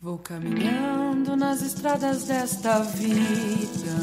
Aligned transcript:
Vou 0.00 0.16
caminhando 0.16 1.34
nas 1.34 1.60
estradas 1.60 2.22
desta 2.22 2.78
vida 2.78 3.96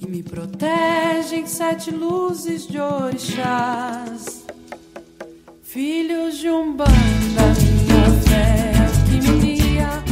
e 0.00 0.06
me 0.08 0.22
protegem 0.22 1.46
sete 1.46 1.90
luzes 1.90 2.66
de 2.66 2.80
orixás, 2.80 4.42
filhos 5.62 6.38
de 6.38 6.48
um 6.48 6.74
banda, 6.74 6.90
minha 7.60 8.10
fé 8.22 8.72
que 9.04 9.20
me 9.20 9.56
guia. 9.58 10.02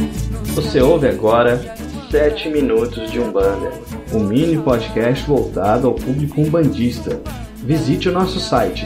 Você 0.53 0.79
ouve 0.81 1.07
agora 1.07 1.75
7 2.11 2.49
Minutos 2.49 3.09
de 3.09 3.19
Umbanda, 3.19 3.71
um 4.13 4.19
mini 4.19 4.61
podcast 4.61 5.25
voltado 5.25 5.87
ao 5.87 5.95
público 5.95 6.41
umbandista. 6.41 7.19
Visite 7.55 8.09
o 8.09 8.11
nosso 8.11 8.39
site 8.39 8.85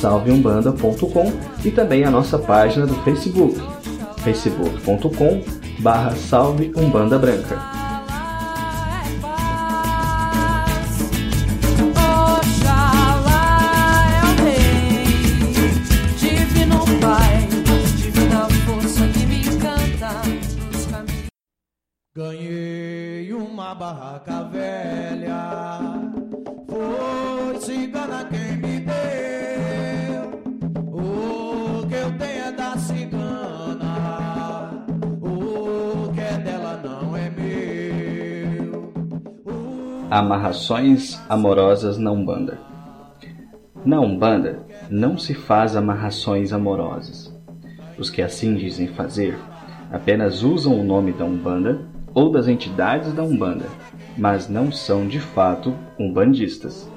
www.salveumbanda.com 0.00 1.32
e 1.64 1.70
também 1.70 2.04
a 2.04 2.10
nossa 2.10 2.38
página 2.38 2.86
do 2.86 2.94
Facebook, 3.02 3.60
facebook.com 4.18 5.42
barra 5.80 6.14
Salve 6.16 6.72
Umbanda 6.76 7.18
Branca. 7.18 7.58
Ganhei 22.12 23.32
uma 23.32 23.74
barraca 23.74 24.42
velha, 24.44 25.80
foi 26.68 27.60
cigana 27.60 28.24
quem 28.24 28.56
me 28.58 28.79
Amarrações 40.10 41.20
amorosas 41.28 41.96
na 41.96 42.10
Umbanda. 42.10 42.58
Na 43.84 44.00
Umbanda 44.00 44.58
não 44.90 45.16
se 45.16 45.34
faz 45.34 45.76
amarrações 45.76 46.52
amorosas. 46.52 47.32
Os 47.96 48.10
que 48.10 48.20
assim 48.20 48.56
dizem 48.56 48.88
fazer 48.88 49.38
apenas 49.88 50.42
usam 50.42 50.80
o 50.80 50.82
nome 50.82 51.12
da 51.12 51.24
Umbanda 51.24 51.82
ou 52.12 52.32
das 52.32 52.48
entidades 52.48 53.12
da 53.12 53.22
Umbanda, 53.22 53.66
mas 54.18 54.48
não 54.48 54.72
são 54.72 55.06
de 55.06 55.20
fato 55.20 55.72
umbandistas. 55.96 56.90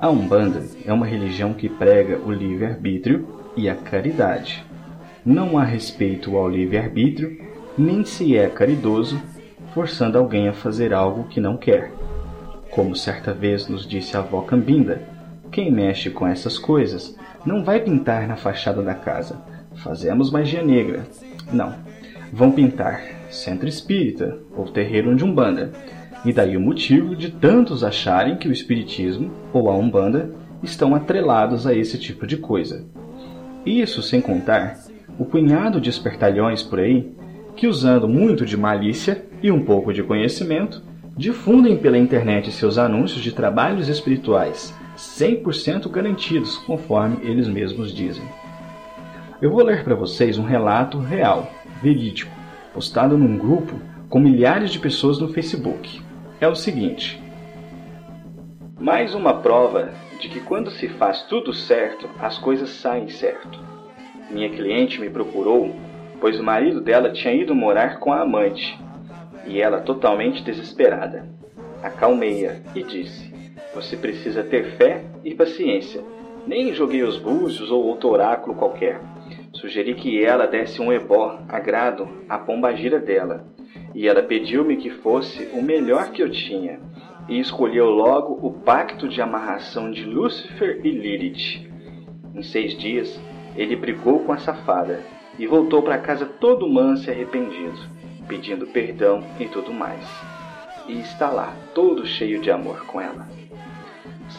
A 0.00 0.08
Umbanda 0.08 0.62
é 0.86 0.94
uma 0.94 1.04
religião 1.04 1.52
que 1.52 1.68
prega 1.68 2.18
o 2.24 2.32
livre-arbítrio 2.32 3.28
e 3.54 3.68
a 3.68 3.74
caridade. 3.74 4.64
Não 5.26 5.58
há 5.58 5.62
respeito 5.62 6.38
ao 6.38 6.48
livre-arbítrio, 6.48 7.38
nem 7.76 8.02
se 8.02 8.34
é 8.34 8.48
caridoso, 8.48 9.20
forçando 9.74 10.16
alguém 10.16 10.48
a 10.48 10.54
fazer 10.54 10.94
algo 10.94 11.24
que 11.24 11.38
não 11.38 11.58
quer. 11.58 11.92
Como 12.74 12.96
certa 12.96 13.32
vez 13.32 13.68
nos 13.68 13.86
disse 13.86 14.16
a 14.16 14.20
avó 14.20 14.40
Cambinda, 14.40 15.00
quem 15.52 15.70
mexe 15.70 16.10
com 16.10 16.26
essas 16.26 16.58
coisas 16.58 17.16
não 17.46 17.62
vai 17.62 17.78
pintar 17.78 18.26
na 18.26 18.34
fachada 18.34 18.82
da 18.82 18.94
casa. 18.94 19.40
Fazemos 19.76 20.28
magia 20.28 20.60
negra. 20.60 21.06
Não. 21.52 21.72
Vão 22.32 22.50
pintar 22.50 23.00
centro 23.30 23.68
espírita 23.68 24.38
ou 24.56 24.64
terreiro 24.64 25.14
de 25.14 25.24
Umbanda. 25.24 25.70
E 26.24 26.32
daí 26.32 26.56
o 26.56 26.60
motivo 26.60 27.14
de 27.14 27.30
tantos 27.30 27.84
acharem 27.84 28.36
que 28.38 28.48
o 28.48 28.52
espiritismo 28.52 29.30
ou 29.52 29.70
a 29.70 29.76
Umbanda 29.76 30.34
estão 30.60 30.96
atrelados 30.96 31.68
a 31.68 31.74
esse 31.74 31.96
tipo 31.96 32.26
de 32.26 32.38
coisa. 32.38 32.84
Isso 33.64 34.02
sem 34.02 34.20
contar 34.20 34.80
o 35.16 35.24
punhado 35.24 35.80
de 35.80 35.90
espertalhões 35.90 36.60
por 36.60 36.80
aí 36.80 37.14
que, 37.54 37.68
usando 37.68 38.08
muito 38.08 38.44
de 38.44 38.56
malícia 38.56 39.24
e 39.40 39.52
um 39.52 39.64
pouco 39.64 39.92
de 39.92 40.02
conhecimento, 40.02 40.82
difundem 41.16 41.76
pela 41.76 41.96
internet 41.96 42.50
seus 42.50 42.76
anúncios 42.76 43.22
de 43.22 43.32
trabalhos 43.32 43.88
espirituais 43.88 44.74
100% 44.96 45.88
garantidos, 45.88 46.56
conforme 46.58 47.18
eles 47.22 47.48
mesmos 47.48 47.94
dizem. 47.94 48.24
Eu 49.40 49.50
vou 49.50 49.62
ler 49.62 49.84
para 49.84 49.94
vocês 49.94 50.38
um 50.38 50.44
relato 50.44 50.98
real, 50.98 51.50
verídico, 51.82 52.32
postado 52.72 53.16
num 53.16 53.38
grupo 53.38 53.78
com 54.08 54.18
milhares 54.18 54.70
de 54.70 54.78
pessoas 54.78 55.18
no 55.20 55.32
Facebook. 55.32 56.00
É 56.40 56.48
o 56.48 56.54
seguinte: 56.54 57.22
mais 58.78 59.14
uma 59.14 59.34
prova 59.34 59.90
de 60.20 60.28
que 60.28 60.40
quando 60.40 60.70
se 60.70 60.88
faz 60.88 61.22
tudo 61.22 61.52
certo, 61.52 62.08
as 62.18 62.38
coisas 62.38 62.70
saem 62.70 63.08
certo. 63.08 63.60
Minha 64.30 64.50
cliente 64.50 65.00
me 65.00 65.10
procurou, 65.10 65.74
pois 66.20 66.40
o 66.40 66.42
marido 66.42 66.80
dela 66.80 67.12
tinha 67.12 67.34
ido 67.34 67.54
morar 67.54 67.98
com 67.98 68.12
a 68.12 68.22
amante, 68.22 68.78
e 69.46 69.60
ela 69.60 69.80
totalmente 69.80 70.42
desesperada. 70.42 71.28
Acalmei-a 71.82 72.56
e 72.74 72.82
disse: 72.82 73.32
Você 73.74 73.96
precisa 73.96 74.42
ter 74.42 74.76
fé 74.76 75.04
e 75.24 75.34
paciência. 75.34 76.02
Nem 76.46 76.74
joguei 76.74 77.02
os 77.02 77.18
búzios 77.18 77.70
ou 77.70 77.84
outro 77.84 78.10
oráculo 78.10 78.54
qualquer. 78.54 79.00
Sugeri 79.52 79.94
que 79.94 80.22
ela 80.22 80.46
desse 80.46 80.82
um 80.82 80.92
ebó, 80.92 81.38
agrado, 81.48 82.08
à 82.28 82.38
pombagira 82.38 82.98
dela, 82.98 83.46
e 83.94 84.06
ela 84.06 84.22
pediu-me 84.22 84.76
que 84.76 84.90
fosse 84.90 85.48
o 85.54 85.62
melhor 85.62 86.10
que 86.10 86.22
eu 86.22 86.30
tinha, 86.30 86.80
e 87.28 87.38
escolheu 87.38 87.86
logo 87.86 88.46
o 88.46 88.52
pacto 88.52 89.08
de 89.08 89.22
amarração 89.22 89.90
de 89.90 90.04
Lúcifer 90.04 90.80
e 90.84 90.90
Lilith. 90.90 91.70
Em 92.34 92.42
seis 92.42 92.76
dias, 92.76 93.18
ele 93.56 93.76
brigou 93.76 94.20
com 94.20 94.32
a 94.32 94.38
safada 94.38 95.00
e 95.38 95.46
voltou 95.46 95.82
para 95.82 95.98
casa 95.98 96.26
todo 96.26 96.68
manso 96.68 97.08
e 97.08 97.12
arrependido, 97.12 97.78
pedindo 98.26 98.66
perdão 98.66 99.22
e 99.38 99.46
tudo 99.46 99.72
mais. 99.72 100.04
E 100.86 101.00
está 101.00 101.30
lá, 101.30 101.54
todo 101.74 102.06
cheio 102.06 102.40
de 102.40 102.50
amor 102.50 102.84
com 102.86 103.00
ela. 103.00 103.26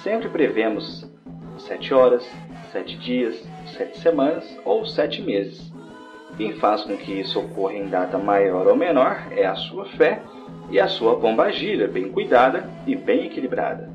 Sempre 0.03 0.29
prevemos 0.29 1.09
sete 1.57 1.93
horas, 1.93 2.27
sete 2.71 2.97
dias, 2.97 3.41
sete 3.77 3.97
semanas 3.99 4.45
ou 4.63 4.85
sete 4.85 5.21
meses. 5.21 5.73
Quem 6.37 6.53
faz 6.53 6.83
com 6.83 6.97
que 6.97 7.13
isso 7.13 7.39
ocorra 7.39 7.73
em 7.73 7.87
data 7.87 8.17
maior 8.17 8.67
ou 8.67 8.75
menor 8.75 9.27
é 9.31 9.45
a 9.45 9.55
sua 9.55 9.85
fé 9.85 10.21
e 10.69 10.79
a 10.79 10.87
sua 10.87 11.19
pombagira 11.19 11.87
bem 11.87 12.11
cuidada 12.11 12.69
e 12.85 12.95
bem 12.95 13.25
equilibrada. 13.27 13.89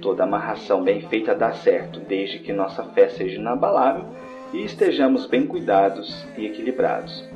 Toda 0.00 0.24
amarração 0.24 0.82
bem 0.82 1.02
feita 1.02 1.34
dá 1.34 1.52
certo, 1.52 2.00
desde 2.00 2.38
que 2.38 2.52
nossa 2.52 2.82
fé 2.84 3.08
seja 3.08 3.38
inabalável 3.38 4.06
e 4.52 4.64
estejamos 4.64 5.26
bem 5.26 5.46
cuidados 5.46 6.26
e 6.36 6.46
equilibrados. 6.46 7.28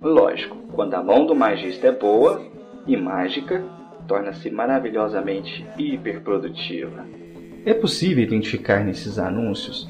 Lógico, 0.00 0.56
quando 0.72 0.94
a 0.94 1.02
mão 1.02 1.26
do 1.26 1.34
magista 1.34 1.88
é 1.88 1.92
boa 1.92 2.42
e 2.86 2.96
mágica, 2.96 3.64
torna-se 4.06 4.50
maravilhosamente 4.50 5.66
hiperprodutiva. 5.78 7.04
É 7.64 7.74
possível 7.74 8.22
identificar 8.22 8.84
nesses 8.84 9.18
anúncios 9.18 9.88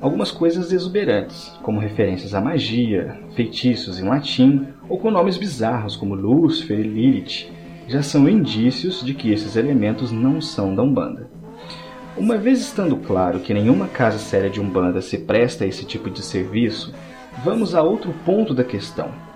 algumas 0.00 0.30
coisas 0.30 0.72
exuberantes, 0.72 1.48
como 1.62 1.80
referências 1.80 2.34
à 2.34 2.40
magia, 2.40 3.18
feitiços 3.34 3.98
em 3.98 4.08
latim 4.08 4.68
ou 4.88 4.98
com 4.98 5.10
nomes 5.10 5.36
bizarros 5.36 5.96
como 5.96 6.14
Lúcifer 6.14 6.78
e 6.78 6.82
Lilith, 6.82 7.50
já 7.86 8.02
são 8.02 8.28
indícios 8.28 9.04
de 9.04 9.14
que 9.14 9.32
esses 9.32 9.56
elementos 9.56 10.12
não 10.12 10.40
são 10.40 10.74
da 10.74 10.82
Umbanda. 10.82 11.28
Uma 12.16 12.36
vez 12.36 12.60
estando 12.60 12.96
claro 12.96 13.40
que 13.40 13.54
nenhuma 13.54 13.88
casa 13.88 14.18
séria 14.18 14.50
de 14.50 14.60
Umbanda 14.60 15.00
se 15.00 15.18
presta 15.18 15.64
a 15.64 15.66
esse 15.66 15.84
tipo 15.84 16.10
de 16.10 16.22
serviço, 16.22 16.94
vamos 17.44 17.74
a 17.74 17.82
outro 17.82 18.14
ponto 18.24 18.54
da 18.54 18.62
questão. 18.62 19.29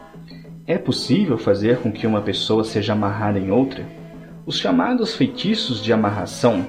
É 0.67 0.79
possível 0.79 1.37
fazer 1.37 1.77
com 1.81 1.93
que 1.93 2.07
uma 2.07 2.23
pessoa 2.23 2.65
seja 2.65 2.95
amarrada 2.95 3.39
em 3.39 3.51
outra? 3.51 3.85
Os 4.47 4.59
chamados 4.59 5.15
feitiços 5.15 5.83
de 5.83 5.93
amarração 5.93 6.67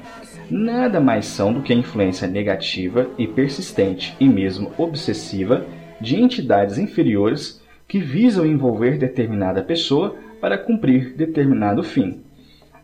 nada 0.51 0.99
mais 0.99 1.25
são 1.25 1.53
do 1.53 1.61
que 1.61 1.71
a 1.71 1.75
influência 1.75 2.27
negativa 2.27 3.09
e 3.17 3.25
persistente 3.25 4.13
e 4.19 4.27
mesmo 4.27 4.73
obsessiva 4.77 5.65
de 6.01 6.21
entidades 6.21 6.77
inferiores 6.77 7.63
que 7.87 7.97
visam 7.99 8.45
envolver 8.45 8.97
determinada 8.97 9.63
pessoa 9.63 10.17
para 10.41 10.57
cumprir 10.57 11.13
determinado 11.15 11.81
fim. 11.81 12.21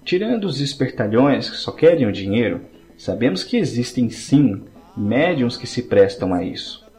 Tirando 0.06 0.46
os 0.46 0.62
espertalhões 0.62 1.50
que 1.50 1.58
só 1.58 1.74
querem 1.74 2.08
o 2.08 2.12
dinheiro, 2.12 2.62
sabemos 2.96 3.44
que 3.44 3.58
existem 3.58 4.10
sim 4.10 4.62
médiums 4.96 5.58
que 5.58 5.68
se 5.68 5.84
prestam 5.84 6.34
a 6.34 6.42
isso. 6.42 6.90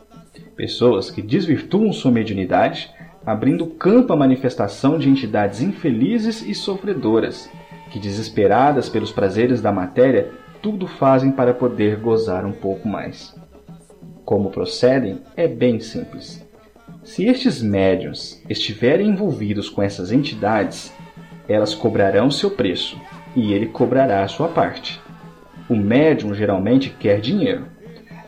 Pessoas 0.55 1.11
que 1.11 1.23
desvirtuam 1.23 1.93
sua 1.95 2.11
mediunidade, 2.11 2.91
abrindo 3.25 3.67
campo 3.67 4.13
à 4.13 4.17
manifestação 4.17 4.99
de 4.99 5.09
entidades 5.09 5.61
infelizes 5.61 6.43
e 6.43 6.55
sofredoras, 6.55 7.49
que 7.91 7.99
desesperadas 7.99 8.89
pelos 8.89 9.13
prazeres 9.13 9.61
da 9.61 9.71
matéria 9.71 10.31
tudo 10.61 10.87
fazem 10.87 11.31
para 11.31 11.53
poder 11.53 11.97
gozar 11.97 12.47
um 12.47 12.53
pouco 12.53 12.89
mais. 12.89 13.35
Como 14.25 14.51
procedem 14.51 15.21
é 15.37 15.49
bem 15.49 15.81
simples. 15.81 16.47
Se 17.03 17.25
estes 17.27 17.61
médiuns 17.61 18.41
estiverem 18.49 19.09
envolvidos 19.09 19.69
com 19.69 19.83
essas 19.83 20.13
entidades, 20.13 20.93
elas 21.49 21.75
cobrarão 21.75 22.31
seu 22.31 22.51
preço 22.51 22.97
e 23.35 23.53
ele 23.53 23.67
cobrará 23.67 24.23
a 24.23 24.29
sua 24.29 24.49
parte. 24.49 25.01
O 25.69 25.75
médium 25.75 26.33
geralmente 26.33 26.91
quer 26.91 27.21
dinheiro. 27.21 27.67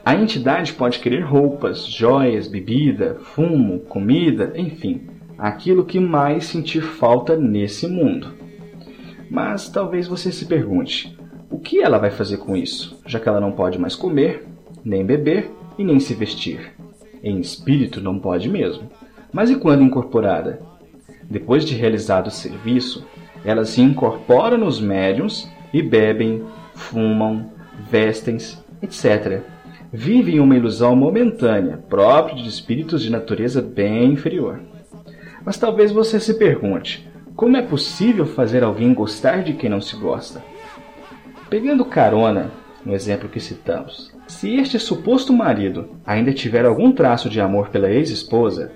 A 0.05 0.15
entidade 0.15 0.75
pode 0.75 0.99
querer 0.99 1.21
roupas, 1.21 1.87
joias, 1.87 2.47
bebida, 2.47 3.17
fumo, 3.23 3.81
comida, 3.81 4.53
enfim, 4.55 5.09
aquilo 5.39 5.87
que 5.87 5.99
mais 5.99 6.45
sentir 6.45 6.83
falta 6.83 7.37
nesse 7.37 7.87
mundo. 7.87 8.35
Mas 9.31 9.71
talvez 9.71 10.07
você 10.07 10.31
se 10.31 10.45
pergunte: 10.45 11.17
o 11.51 11.59
que 11.59 11.81
ela 11.81 11.97
vai 11.97 12.11
fazer 12.11 12.37
com 12.37 12.55
isso, 12.55 13.01
já 13.07 13.19
que 13.19 13.27
ela 13.27 13.41
não 13.41 13.53
pode 13.53 13.79
mais 13.79 13.97
comer, 13.97 14.47
nem 14.85 15.03
beber 15.07 15.51
e 15.79 15.83
nem 15.83 15.99
se 15.99 16.13
vestir? 16.13 16.75
Em 17.23 17.41
espírito 17.41 17.99
não 17.99 18.19
pode 18.19 18.51
mesmo. 18.51 18.91
Mas 19.33 19.49
e 19.49 19.57
quando 19.57 19.83
incorporada? 19.83 20.61
Depois 21.31 21.65
de 21.65 21.75
realizado 21.75 22.27
o 22.27 22.31
serviço, 22.31 23.07
ela 23.43 23.65
se 23.65 23.81
incorpora 23.81 24.59
nos 24.59 24.79
médiums 24.79 25.51
e 25.73 25.83
bebem, 25.83 26.45
fumam, 26.75 27.51
vestem-se, 27.91 28.59
etc. 28.83 29.54
Vivem 29.97 30.41
uma 30.41 30.57
ilusão 30.57 30.97
momentânea, 30.97 31.77
própria 31.89 32.35
de 32.35 32.49
espíritos 32.49 33.01
de 33.01 33.09
natureza 33.09 33.63
bem 33.63 34.07
inferior. 34.13 34.61
Mas 35.45 35.57
talvez 35.57 35.93
você 35.93 36.19
se 36.19 36.35
pergunte: 36.35 37.09
como 37.37 37.57
é 37.57 37.63
possível 37.63 38.27
fazer 38.27 38.65
alguém 38.65 38.93
gostar 38.93 39.45
de 39.45 39.53
quem 39.53 39.71
não 39.71 39.81
se 39.81 39.95
gosta? 39.95 40.43
Pegando 41.49 41.85
carona 41.85 42.51
no 42.85 42.93
exemplo 42.93 43.29
que 43.29 43.39
citamos, 43.39 44.13
se 44.27 44.57
este 44.57 44.81
suposto 44.81 45.33
marido 45.33 45.91
ainda 46.05 46.33
tiver 46.33 46.65
algum 46.65 46.91
traço 46.91 47.31
de 47.31 47.41
amor 47.41 47.69
pela 47.69 47.89
ex-esposa, 47.89 48.73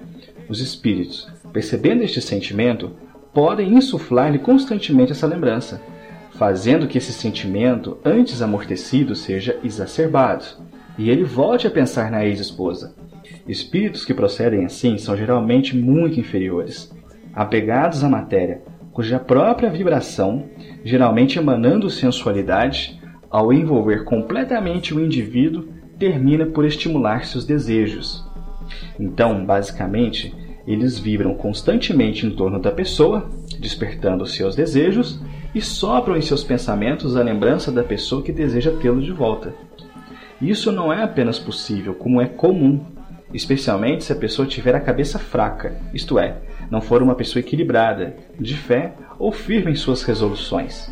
os 0.48 0.60
espíritos, 0.60 1.28
percebendo 1.52 2.04
este 2.04 2.20
sentimento, 2.20 2.92
podem 3.34 3.74
insuflar-lhe 3.74 4.38
constantemente 4.38 5.10
essa 5.10 5.26
lembrança, 5.26 5.82
fazendo 6.38 6.86
que 6.86 6.96
esse 6.96 7.12
sentimento, 7.12 7.98
antes 8.04 8.40
amortecido, 8.40 9.16
seja 9.16 9.58
exacerbado, 9.64 10.44
e 10.98 11.08
ele 11.08 11.22
volte 11.22 11.66
a 11.66 11.70
pensar 11.70 12.10
na 12.10 12.26
ex-esposa. 12.26 12.94
Espíritos 13.46 14.04
que 14.04 14.12
procedem 14.12 14.64
assim 14.64 14.98
são 14.98 15.16
geralmente 15.16 15.76
muito 15.76 16.18
inferiores, 16.18 16.92
apegados 17.32 18.02
à 18.02 18.08
matéria, 18.08 18.60
cuja 18.92 19.18
própria 19.18 19.70
vibração, 19.70 20.44
geralmente 20.84 21.38
emanando 21.38 21.88
sensualidade, 21.88 23.00
ao 23.30 23.52
envolver 23.52 24.04
completamente 24.04 24.92
o 24.92 25.00
indivíduo, 25.00 25.68
termina 25.98 26.46
por 26.46 26.64
estimular 26.64 27.24
seus 27.24 27.44
desejos. 27.44 28.26
Então, 28.98 29.44
basicamente, 29.44 30.34
eles 30.66 30.98
vibram 30.98 31.34
constantemente 31.34 32.26
em 32.26 32.30
torno 32.30 32.60
da 32.60 32.70
pessoa, 32.70 33.30
despertando 33.58 34.26
seus 34.26 34.54
desejos 34.54 35.20
e 35.54 35.60
sopram 35.60 36.16
em 36.16 36.20
seus 36.20 36.44
pensamentos 36.44 37.16
a 37.16 37.22
lembrança 37.22 37.72
da 37.72 37.82
pessoa 37.82 38.22
que 38.22 38.32
deseja 38.32 38.72
tê-lo 38.72 39.00
de 39.00 39.12
volta. 39.12 39.67
Isso 40.40 40.70
não 40.70 40.92
é 40.92 41.02
apenas 41.02 41.38
possível, 41.38 41.94
como 41.94 42.20
é 42.20 42.26
comum, 42.26 42.84
especialmente 43.34 44.04
se 44.04 44.12
a 44.12 44.16
pessoa 44.16 44.46
tiver 44.46 44.74
a 44.74 44.80
cabeça 44.80 45.18
fraca, 45.18 45.76
isto 45.92 46.18
é, 46.18 46.36
não 46.70 46.80
for 46.80 47.02
uma 47.02 47.14
pessoa 47.14 47.40
equilibrada, 47.40 48.16
de 48.38 48.56
fé 48.56 48.94
ou 49.18 49.32
firme 49.32 49.72
em 49.72 49.74
suas 49.74 50.02
resoluções. 50.02 50.90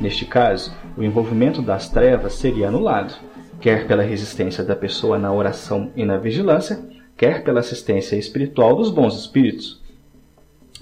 Neste 0.00 0.24
caso, 0.24 0.74
o 0.96 1.02
envolvimento 1.02 1.62
das 1.62 1.88
trevas 1.88 2.34
seria 2.34 2.68
anulado, 2.68 3.14
quer 3.60 3.86
pela 3.86 4.02
resistência 4.02 4.64
da 4.64 4.74
pessoa 4.74 5.18
na 5.18 5.32
oração 5.32 5.92
e 5.94 6.04
na 6.04 6.16
vigilância, 6.16 6.82
quer 7.16 7.44
pela 7.44 7.60
assistência 7.60 8.16
espiritual 8.16 8.74
dos 8.74 8.90
bons 8.90 9.18
espíritos. 9.18 9.80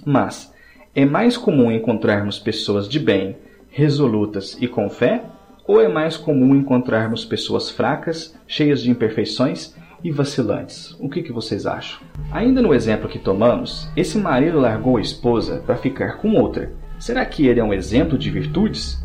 Mas 0.07 0.55
é 0.95 1.05
mais 1.05 1.37
comum 1.37 1.71
encontrarmos 1.71 2.39
pessoas 2.39 2.89
de 2.89 2.99
bem, 2.99 3.37
resolutas 3.69 4.57
e 4.61 4.67
com 4.67 4.89
fé, 4.89 5.25
ou 5.69 5.83
é 5.83 5.87
mais 5.87 6.17
comum 6.17 6.57
encontrarmos 6.57 7.27
pessoas 7.27 7.71
fracas, 7.71 8.35
cheias 8.47 8.81
de 8.81 8.91
imperfeições 8.91 9.77
e 10.03 10.11
vacilantes. 10.11 10.97
O 10.99 11.11
que, 11.11 11.23
que 11.23 11.31
vocês 11.31 11.67
acham? 11.67 12.01
Ainda 12.33 12.63
no 12.63 12.73
exemplo 12.73 13.09
que 13.09 13.19
tomamos, 13.19 13.87
esse 13.95 14.17
marido 14.17 14.59
largou 14.59 14.97
a 14.97 15.01
esposa 15.03 15.63
para 15.67 15.77
ficar 15.77 16.17
com 16.17 16.33
outra. 16.33 16.73
Será 16.99 17.25
que 17.27 17.47
ele 17.47 17.61
é 17.61 17.65
um 17.65 17.75
exemplo 17.75 18.17
de 18.17 18.31
virtudes? 18.31 18.99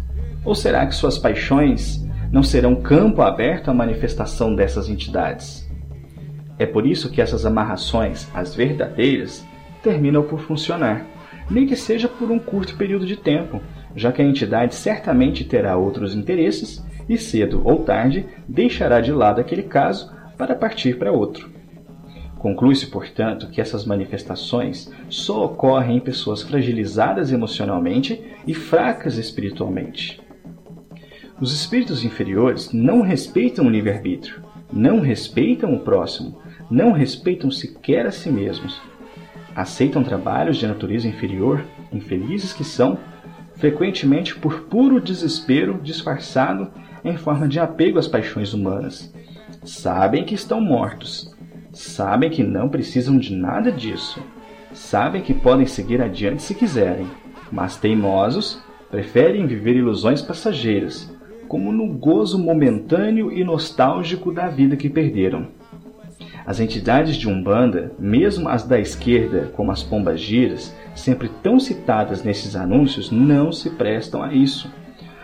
Ou 0.46 0.56
será 0.56 0.86
que 0.86 0.96
suas 0.96 1.18
paixões 1.18 2.02
não 2.32 2.42
serão 2.42 2.82
campo 2.82 3.22
aberto 3.22 3.70
à 3.70 3.74
manifestação 3.74 4.56
dessas 4.56 4.88
entidades? 4.88 5.70
É 6.58 6.66
por 6.66 6.88
isso 6.88 7.12
que 7.12 7.22
essas 7.22 7.46
amarrações, 7.46 8.30
as 8.34 8.56
verdadeiras, 8.56 9.46
terminam 9.84 10.24
por 10.24 10.40
funcionar, 10.40 11.06
nem 11.52 11.68
que 11.68 11.76
seja 11.76 12.08
por 12.08 12.32
um 12.32 12.40
curto 12.40 12.78
período 12.78 13.06
de 13.06 13.18
tempo, 13.18 13.62
já 13.96 14.12
que 14.12 14.22
a 14.22 14.26
entidade 14.26 14.76
certamente 14.76 15.44
terá 15.44 15.78
outros 15.78 16.16
interesses 16.16 16.84
e 17.08 17.18
cedo 17.18 17.62
ou 17.66 17.84
tarde 17.84 18.26
deixará 18.48 19.02
de 19.02 19.12
lado 19.12 19.40
aquele 19.42 19.64
caso 19.64 20.12
para 20.38 20.56
partir 20.56 20.98
para 20.98 21.12
outro. 21.12 21.52
Conclui-se, 22.38 22.88
portanto, 22.88 23.48
que 23.48 23.62
essas 23.62 23.86
manifestações 23.86 24.92
só 25.10 25.46
ocorrem 25.46 25.98
em 25.98 26.02
pessoas 26.02 26.42
fragilizadas 26.42 27.32
emocionalmente 27.32 28.22
e 28.46 28.54
fracas 28.54 29.18
espiritualmente. 29.18 30.22
Os 31.40 31.54
espíritos 31.54 32.04
inferiores 32.04 32.74
não 32.74 33.02
respeitam 33.02 33.66
o 33.66 33.70
livre-arbítrio, 33.70 34.44
não 34.72 35.00
respeitam 35.00 35.74
o 35.74 35.80
próximo, 35.80 36.38
não 36.70 36.92
respeitam 36.92 37.50
sequer 37.50 38.06
a 38.06 38.12
si 38.12 38.30
mesmos. 38.30 38.82
Aceitam 39.56 40.04
trabalhos 40.04 40.58
de 40.58 40.68
natureza 40.68 41.08
inferior, 41.08 41.64
infelizes 41.94 42.52
que 42.52 42.64
são, 42.64 42.98
frequentemente 43.56 44.36
por 44.36 44.62
puro 44.64 45.00
desespero 45.00 45.80
disfarçado 45.82 46.72
em 47.04 47.18
forma 47.18 47.48
de 47.48 47.60
apego 47.60 48.00
às 48.00 48.08
paixões 48.08 48.54
humanas 48.54 49.14
Sabem 49.66 50.26
que 50.26 50.36
estão 50.36 50.60
mortos. 50.60 51.34
Sabem 51.72 52.30
que 52.30 52.44
não 52.44 52.68
precisam 52.68 53.18
de 53.18 53.34
nada 53.34 53.72
disso. 53.72 54.22
Sabem 54.74 55.22
que 55.22 55.34
podem 55.34 55.66
seguir 55.66 56.02
adiante 56.02 56.44
se 56.44 56.54
quiserem. 56.54 57.08
Mas 57.50 57.78
teimosos 57.78 58.62
preferem 58.92 59.48
viver 59.48 59.78
ilusões 59.78 60.22
passageiras, 60.22 61.12
como 61.48 61.72
no 61.72 61.88
gozo 61.94 62.38
momentâneo 62.38 63.32
e 63.32 63.44
nostálgico 63.44 64.34
da 64.34 64.50
vida 64.50 64.76
que 64.76 64.90
perderam. 64.90 65.48
As 66.46 66.60
entidades 66.60 67.16
de 67.16 67.30
Umbanda, 67.30 67.94
mesmo 67.98 68.50
as 68.50 68.64
da 68.68 68.80
esquerda, 68.80 69.50
como 69.56 69.72
as 69.72 69.82
pombas 69.82 70.20
giras, 70.20 70.76
sempre 70.94 71.30
tão 71.42 71.60
citadas 71.60 72.24
nesses 72.24 72.56
anúncios, 72.56 73.10
não 73.10 73.52
se 73.52 73.70
prestam 73.70 74.22
a 74.22 74.34
isso. 74.34 74.70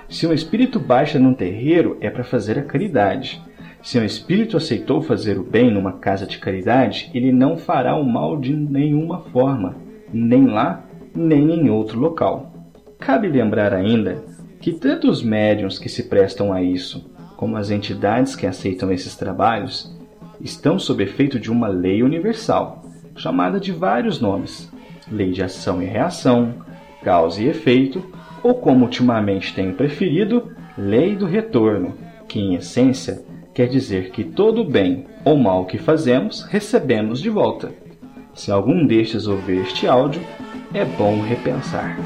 Se 0.07 0.25
um 0.25 0.33
espírito 0.33 0.79
baixa 0.79 1.19
num 1.19 1.33
terreiro, 1.33 1.97
é 1.99 2.09
para 2.09 2.23
fazer 2.23 2.57
a 2.57 2.63
caridade. 2.63 3.41
Se 3.81 3.99
um 3.99 4.03
espírito 4.03 4.57
aceitou 4.57 5.01
fazer 5.01 5.37
o 5.37 5.43
bem 5.43 5.71
numa 5.71 5.93
casa 5.93 6.25
de 6.25 6.37
caridade, 6.37 7.11
ele 7.13 7.31
não 7.31 7.57
fará 7.57 7.95
o 7.95 8.03
mal 8.03 8.37
de 8.39 8.55
nenhuma 8.55 9.19
forma, 9.19 9.75
nem 10.11 10.47
lá, 10.47 10.83
nem 11.13 11.51
em 11.51 11.69
outro 11.69 11.99
local. 11.99 12.53
Cabe 12.97 13.27
lembrar 13.27 13.73
ainda 13.73 14.23
que 14.59 14.73
tanto 14.73 15.09
os 15.09 15.21
médiums 15.21 15.77
que 15.77 15.89
se 15.89 16.03
prestam 16.03 16.51
a 16.51 16.61
isso, 16.61 17.09
como 17.37 17.55
as 17.55 17.71
entidades 17.71 18.35
que 18.35 18.45
aceitam 18.45 18.91
esses 18.91 19.15
trabalhos, 19.15 19.97
estão 20.41 20.79
sob 20.79 21.03
efeito 21.03 21.39
de 21.39 21.51
uma 21.51 21.67
lei 21.67 22.03
universal, 22.03 22.83
chamada 23.15 23.59
de 23.59 23.71
vários 23.71 24.19
nomes: 24.19 24.71
lei 25.11 25.31
de 25.31 25.43
ação 25.43 25.81
e 25.81 25.85
reação, 25.85 26.55
causa 27.03 27.41
e 27.41 27.47
efeito, 27.47 28.03
ou 28.43 28.55
como 28.55 28.85
ultimamente 28.85 29.53
tenho 29.53 29.73
preferido, 29.73 30.51
lei 30.77 31.15
do 31.15 31.25
retorno, 31.25 31.95
que 32.27 32.39
em 32.39 32.55
essência 32.55 33.23
quer 33.53 33.67
dizer 33.67 34.11
que 34.11 34.23
todo 34.23 34.63
bem 34.63 35.05
ou 35.25 35.37
mal 35.37 35.65
que 35.65 35.77
fazemos 35.77 36.43
recebemos 36.43 37.19
de 37.19 37.29
volta. 37.29 37.71
Se 38.33 38.51
algum 38.51 38.85
destes 38.85 39.27
ouvir 39.27 39.61
este 39.61 39.87
áudio, 39.87 40.21
é 40.73 40.85
bom 40.85 41.21
repensar. 41.21 41.97